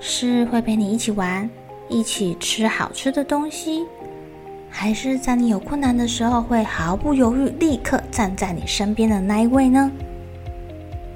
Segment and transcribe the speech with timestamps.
[0.00, 1.48] 是会陪你一起玩，
[1.88, 3.84] 一起吃好吃的东西，
[4.70, 9.90] 还是在你有困难的时候会毫不犹豫立刻站在你身边的那一位呢？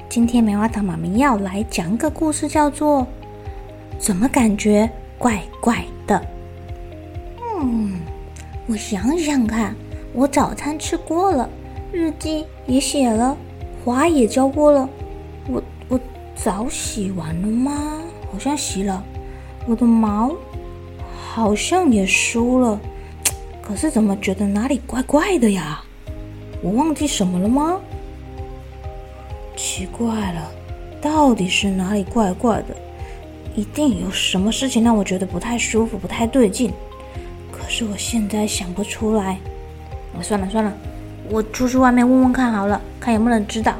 [0.08, 3.06] 今天棉花糖妈咪要来讲个故事，叫做
[3.98, 6.20] “怎么感觉怪怪的”。
[7.60, 8.00] 嗯，
[8.66, 9.74] 我想想看，
[10.12, 11.48] 我早餐吃过了，
[11.92, 13.36] 日记也写了，
[13.84, 14.88] 花也浇过了，
[15.48, 16.00] 我我
[16.34, 18.02] 澡洗完了吗？
[18.32, 19.04] 好像洗了，
[19.66, 20.34] 我的毛
[21.14, 22.80] 好像也梳了，
[23.60, 25.84] 可是怎么觉得哪里怪怪的呀？
[26.62, 27.78] 我忘记什么了吗？
[29.54, 30.50] 奇怪了，
[31.00, 32.74] 到底是哪里怪怪的？
[33.54, 36.72] 一定有什么事情让我觉得不太舒服、不太对劲。
[37.52, 39.38] 可是我现在想不出来。
[40.22, 40.72] 算了算了，
[41.28, 43.74] 我出去外面问问看好了，看有没有人知道。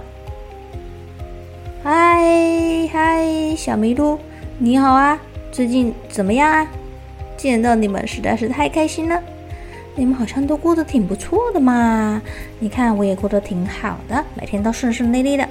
[1.82, 4.18] 嗨嗨，小麋鹿。
[4.64, 5.18] 你好啊，
[5.50, 6.64] 最近怎么样啊？
[7.36, 9.20] 见到你们实在是太开心了。
[9.96, 12.22] 你们好像都过得挺不错的嘛。
[12.60, 15.44] 你看我也过得挺好的，每天都顺顺利利的，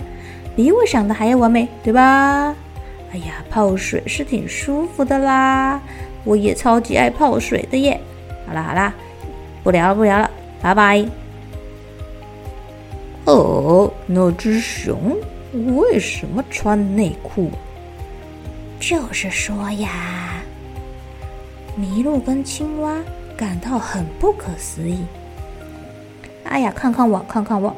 [0.55, 2.55] 比我想的还要完美，对吧？
[3.11, 5.81] 哎呀，泡水是挺舒服的啦，
[6.23, 7.99] 我也超级爱泡水的耶。
[8.47, 8.93] 好啦好啦，
[9.61, 10.31] 不聊了不聊了，
[10.61, 11.05] 拜拜。
[13.25, 15.17] 哦，那只熊
[15.75, 17.51] 为什么穿内裤？
[18.91, 20.43] 就是说呀，
[21.79, 22.97] 麋鹿跟青蛙
[23.37, 25.05] 感到很不可思议。
[26.43, 27.73] 哎呀，看看我，看看我，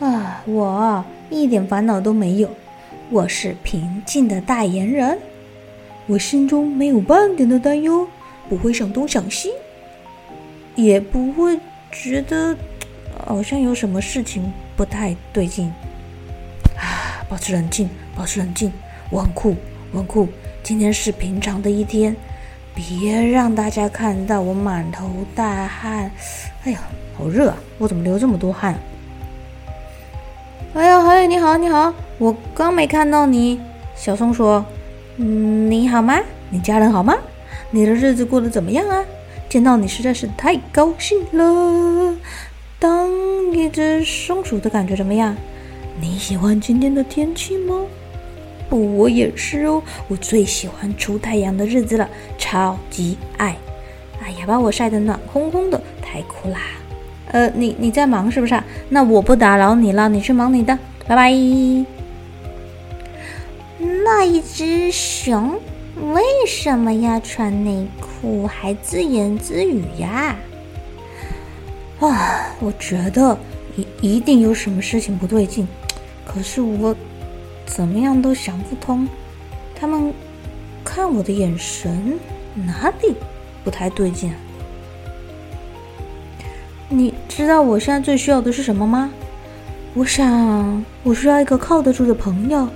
[0.00, 2.50] 啊，我一点烦恼都没有，
[3.08, 5.18] 我是平静的代言人，
[6.06, 8.06] 我心中没有半点的担忧，
[8.46, 9.50] 不会想东想西，
[10.74, 11.58] 也不会
[11.90, 12.54] 觉得
[13.26, 15.72] 好像有什么事情不太对劲。
[16.76, 18.70] 啊，保持冷静，保持冷静，
[19.08, 19.56] 我很酷。
[19.94, 20.28] 文酷，
[20.64, 22.14] 今天是平常的一天，
[22.74, 26.10] 别让大家看到我满头大汗。
[26.64, 26.80] 哎呀，
[27.16, 27.56] 好热啊！
[27.78, 28.74] 我怎么流这么多汗？
[30.74, 33.60] 哎呀，嘿，你好，你好，我刚没看到你。
[33.94, 34.64] 小松鼠，
[35.18, 36.18] 嗯，你好吗？
[36.50, 37.16] 你家人好吗？
[37.70, 39.04] 你的日子过得怎么样啊？
[39.48, 42.16] 见到你实在是太高兴了。
[42.80, 43.08] 当
[43.52, 45.36] 一只松鼠的感觉怎么样？
[46.00, 47.82] 你喜欢今天的天气吗？
[48.70, 53.56] 我也是哦，我最喜欢出太阳的日子了，超级爱。
[54.20, 56.58] 哎呀，把我晒得暖烘烘的，太酷啦！
[57.30, 58.64] 呃，你你在忙是不是啊？
[58.88, 61.30] 那我不打扰你了，你去忙你的，拜拜。
[63.78, 65.60] 那一只熊
[66.12, 70.36] 为什么要穿内裤还自言自语呀？
[72.00, 73.38] 啊，我觉得
[73.76, 75.68] 一一定有什么事情不对劲，
[76.26, 76.96] 可是我。
[77.66, 79.08] 怎么样都想不通，
[79.74, 80.12] 他们
[80.84, 82.18] 看我的眼神
[82.54, 83.14] 哪里
[83.64, 84.32] 不太对劲？
[86.88, 89.10] 你知道我现在最需要的是什么吗？
[89.94, 92.68] 我想我需要一个靠得住的朋友，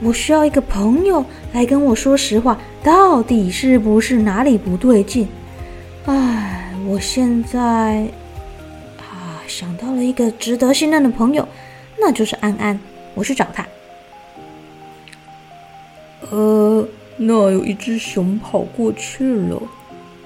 [0.00, 5.28] 我需要一个朋友来跟我说实话，到底是不是哪里不对劲？
[6.06, 8.08] 哎，我现在
[8.98, 11.46] 啊想到了一个值得信任的朋友，
[11.98, 12.78] 那就是安安，
[13.14, 13.66] 我去找他。
[16.30, 16.86] 呃，
[17.16, 19.62] 那有一只熊跑过去了，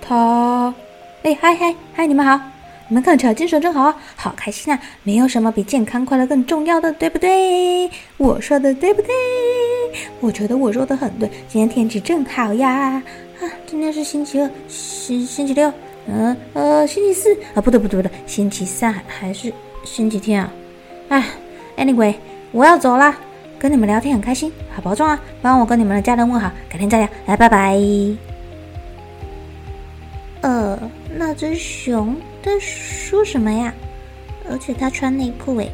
[0.01, 0.75] 它，
[1.23, 2.41] 哎，嗨嗨嗨，你们好，
[2.89, 4.81] 你们看起来精神真好啊，好开心啊！
[5.03, 7.91] 没有什么比健康快乐更重要的，对不对？
[8.17, 9.11] 我说的对不对？
[10.21, 11.29] 我觉得我说的很对。
[11.49, 13.03] 今天天气真好呀！
[13.41, 15.73] 啊，今天是星期二，星星期六，
[16.07, 19.53] 嗯呃，星期四啊，不对不对不对，星期三还是
[19.85, 20.53] 星期天啊？
[21.11, 21.25] 哎
[21.77, 22.15] ，anyway，
[22.53, 23.17] 我要走啦。
[23.61, 25.21] 跟你们聊天很开心，好保重啊！
[25.43, 27.79] 帮我跟你们的家人问好，改天再聊，来，拜拜。
[30.41, 30.79] 呃，
[31.15, 33.71] 那只熊在说什么呀？
[34.51, 35.71] 而且它穿内裤诶。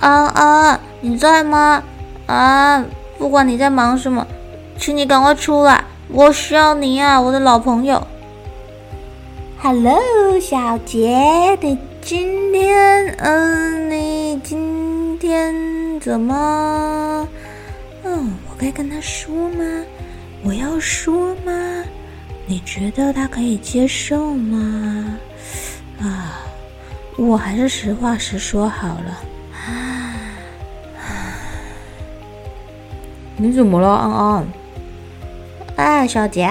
[0.00, 1.82] 啊啊，你在吗？
[2.26, 2.84] 啊，
[3.16, 4.26] 不管你在忙什么，
[4.76, 8.06] 请你赶快出来，我需要你啊，我的老朋友。
[9.66, 15.54] Hello，小杰，你今天，嗯，你今天
[16.00, 17.26] 怎么？
[18.02, 19.64] 嗯，我该跟他说吗？
[20.42, 21.82] 我要说吗？
[22.44, 25.18] 你觉得他可以接受吗？
[25.98, 26.44] 啊，
[27.16, 29.18] 我还是实话实说好了。
[33.38, 34.46] 你怎么了，安安？
[35.76, 36.50] 哎，小杰，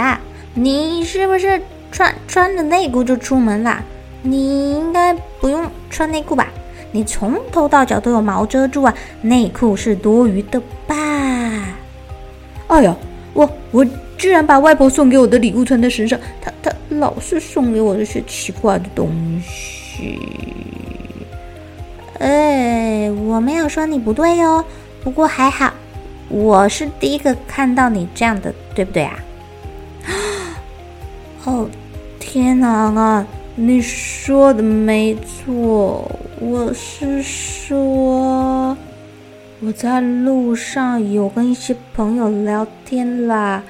[0.55, 1.61] 你是不是？
[1.93, 3.81] 穿穿着内裤就出门啦？
[4.23, 6.47] 你应该不用穿内裤吧？
[6.91, 10.95] 你从头到脚都有毛遮住啊，内裤是多余的吧？
[12.67, 12.95] 哎呀，
[13.33, 13.85] 我我
[14.17, 19.11] 居然把外婆送给我的礼物穿在身上，她她老是送给我这些奇怪的东
[19.45, 20.19] 西。
[22.19, 24.63] 哎，我没有说你不对哟，
[25.03, 25.73] 不过还好，
[26.29, 29.19] 我是第一个看到你这样的，对不对啊？
[31.43, 31.69] 哦。
[32.33, 33.27] 天呐啊！
[33.55, 36.09] 你说的没错，
[36.39, 38.75] 我是说
[39.59, 43.61] 我在路上有跟一些朋友聊天啦，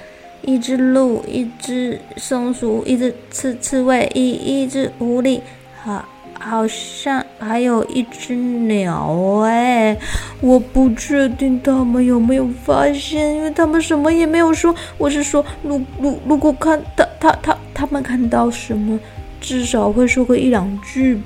[0.44, 5.42] 一只鹿，一只松鼠，一只刺刺猬，一一只狐狸，
[5.83, 6.06] 好，
[6.39, 9.98] 好像还有一只鸟哎，
[10.39, 14.74] 我不确定他们有没有发现，因为他们什么也没有说。
[14.98, 17.57] 我是说，如如如果看他他他。
[17.73, 18.99] 他们看到什么，
[19.41, 21.19] 至少会说个一两句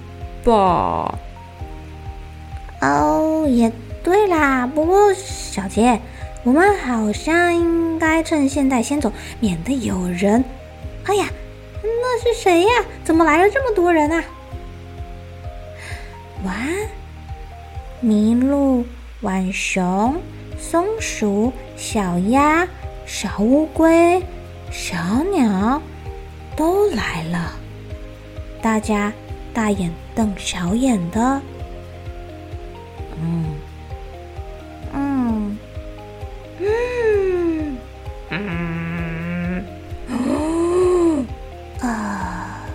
[0.43, 1.17] 吧。
[2.81, 3.71] 哦，也
[4.03, 4.65] 对啦。
[4.67, 5.99] 不过小杰，
[6.43, 10.43] 我们好像应该趁现在先走，免得有人。
[11.05, 11.25] 哎呀，
[11.83, 12.69] 那是谁呀？
[13.03, 14.23] 怎么来了这么多人啊？
[16.45, 16.53] 哇，
[18.03, 18.85] 麋鹿、
[19.21, 20.15] 浣熊、
[20.59, 22.67] 松鼠、小鸭、
[23.05, 24.21] 小乌龟、
[24.69, 24.95] 小
[25.31, 25.81] 鸟。
[26.57, 27.51] 都来了，
[28.63, 29.13] 大家
[29.53, 31.39] 大眼瞪小眼的，
[33.21, 33.45] 嗯，
[34.91, 35.57] 嗯，
[36.59, 37.77] 嗯，
[38.31, 39.63] 嗯，
[40.09, 41.23] 哦，
[41.81, 42.65] 啊，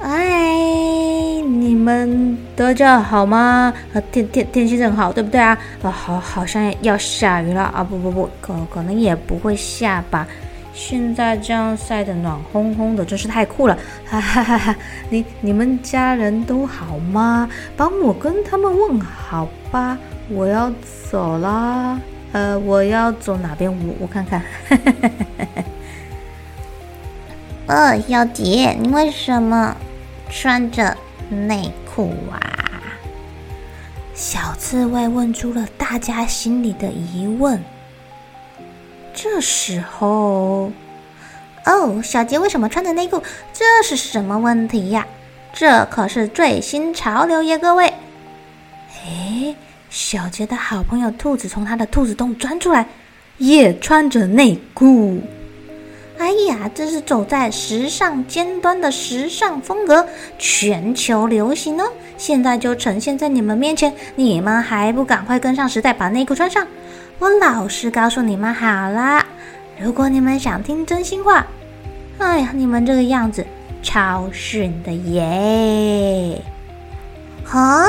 [0.00, 3.74] 哎，你们得着好吗？
[4.10, 5.58] 天天天气正好，对不对啊？
[5.82, 7.84] 啊，好，好像要下雨了啊！
[7.84, 10.26] 不不不，可可能也不会下吧。
[10.74, 13.78] 现在这样晒得暖烘烘的，真是太酷了！
[14.06, 14.76] 哈哈哈哈！
[15.10, 17.48] 你你们家人都好吗？
[17.76, 19.98] 帮我跟他们问好吧，
[20.28, 20.72] 我要
[21.10, 22.00] 走啦。
[22.32, 23.70] 呃，我要走哪边？
[23.70, 24.42] 我我看看。
[27.66, 29.76] 呃， 小杰，你为什么
[30.30, 30.96] 穿着
[31.28, 32.40] 内裤啊？
[34.14, 37.62] 小刺猬问出了大家心里的疑问。
[39.14, 40.72] 这时候，
[41.64, 43.22] 哦，小杰为什么穿着内裤？
[43.52, 45.06] 这是什么问题呀？
[45.52, 47.92] 这可是最新潮流耶，各位！
[49.04, 49.54] 哎，
[49.90, 52.86] 小杰的好朋友兔子从他的兔子洞钻出来，
[53.36, 55.20] 也穿着内裤。
[56.18, 60.06] 哎呀，这是走在时尚尖端的时尚风格，
[60.38, 61.84] 全球流行哦！
[62.16, 66.66] 现在就呈现在你们面前，你们还不赶快跟上时代，把内裤穿上？
[67.22, 69.24] 我老实告诉你们好了，
[69.80, 71.46] 如果你们想听真心话，
[72.18, 73.46] 哎呀，你们这个样子
[73.80, 76.42] 超逊的耶！
[77.48, 77.86] 啊？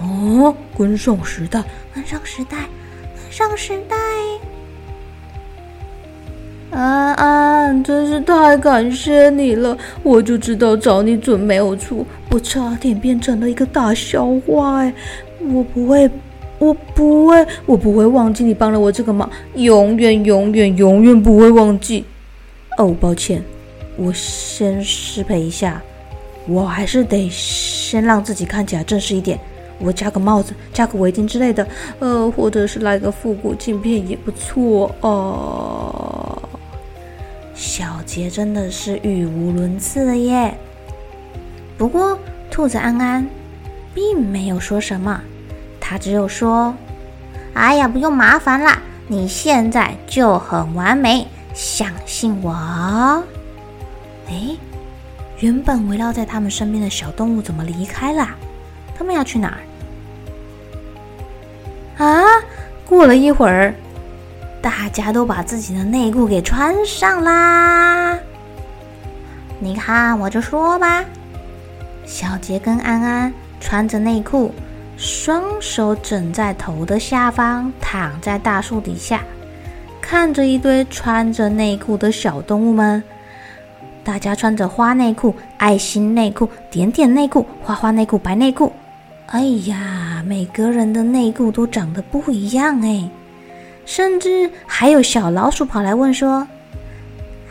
[0.00, 1.62] 哦，跟上时代，
[1.94, 2.56] 跟上时代，
[3.14, 3.94] 跟上时代！
[6.70, 14.94] 安安，真是太感谢你了，我就知道找你准没有错，我差点变成了一个大笑话哎，
[15.40, 16.10] 我不会。
[16.62, 22.04] 我不会，我不会忘记你帮了我这个忙，永远、永远、永远不会忘记。
[22.78, 23.42] 哦，抱歉，
[23.96, 25.82] 我先失陪一下，
[26.46, 29.36] 我还是得先让自己看起来正式一点。
[29.80, 31.66] 我加个帽子，加个围巾之类的，
[31.98, 36.40] 呃，或者是来个复古镜片也不错哦。
[37.56, 40.56] 小杰真的是语无伦次了耶。
[41.76, 42.16] 不过，
[42.52, 43.26] 兔子安安
[43.92, 45.20] 并没有说什么。
[45.92, 46.74] 他只有说
[47.52, 53.22] ：“哎呀，不用麻烦啦，你现在就很完美，相信我。”
[54.26, 54.56] 哎，
[55.40, 58.26] 原本围绕在他们身边的小动物怎么离开了？
[58.96, 59.54] 他们要去哪
[61.98, 62.06] 儿？
[62.06, 62.24] 啊
[62.86, 63.14] 过了？
[63.14, 63.74] 一会儿，
[64.62, 68.18] 大家都把自己的内裤给穿上啦。
[69.58, 71.04] 你看，我就说吧，
[72.06, 73.30] 小杰跟安安
[73.60, 74.54] 穿着内裤，
[75.02, 79.20] 双手枕在头的下方，躺在大树底下，
[80.00, 83.02] 看着一堆穿着内裤的小动物们。
[84.04, 88.72] 大家穿着花内裤、爱心内裤、点点内裤、花花内裤、白内裤。
[89.26, 93.10] 哎呀，每个人的内裤都长得不一样哎，
[93.84, 96.46] 甚至还有小老鼠跑来问说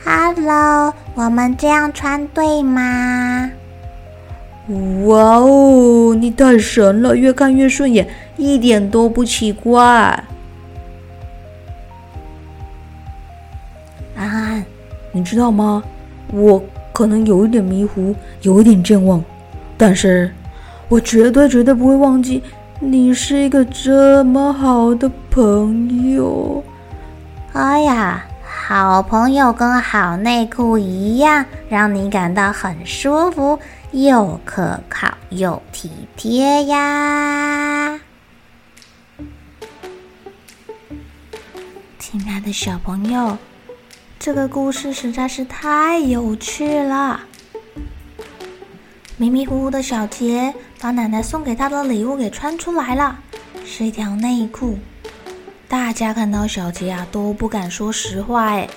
[0.06, 3.52] ：“Hello，我们这样穿对吗？”
[5.06, 9.82] 哇哦，你太神了，越看越顺眼，一点都不奇怪。
[14.16, 14.66] 安安，
[15.12, 15.84] 你知道吗？
[16.32, 16.64] 我
[16.94, 19.22] 可能有一点迷糊，有一点健忘，
[19.78, 20.32] 但是
[20.88, 22.42] 我绝对绝对不会忘记
[22.80, 26.64] 你是一个这么好的朋友。
[27.52, 33.60] 哎呀，好朋友跟好内裤一样，让你感到很舒服，
[33.92, 38.00] 又可靠又体贴呀！
[42.00, 43.38] 亲爱的小朋友。
[44.18, 47.22] 这个故事实在是太有趣了。
[49.18, 53.20] 迷迷糊糊的小杰把奶奶送给他的礼物给穿出来了，
[53.66, 54.80] 是一条内裤。
[55.68, 58.46] 大家看到小杰啊，都不敢说实话。
[58.52, 58.70] 哎，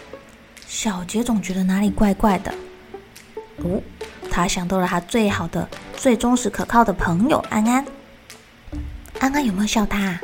[0.66, 2.52] 小杰总觉得哪里怪怪的。
[3.58, 3.80] 哦，
[4.34, 7.84] 他想到了他最好的、最忠实可靠的朋友安安。
[9.20, 10.18] 安安有没有笑他？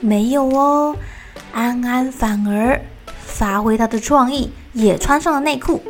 [0.00, 0.96] 没有哦，
[1.52, 2.80] 安安反而。
[3.26, 5.82] 发挥他的创意，也穿上了内裤，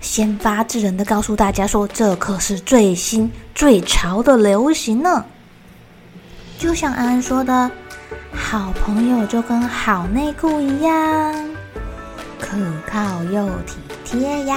[0.00, 5.22] 先发制人的告诉大家说：“这可是最新最潮的流行呢。”
[6.58, 7.70] 就像安安说的
[8.32, 11.34] ：“好朋友就跟好内裤一样，
[12.38, 12.56] 可
[12.86, 14.56] 靠又体贴呀。”